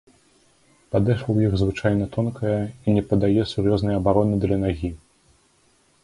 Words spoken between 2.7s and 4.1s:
і не падае сур'ёзнай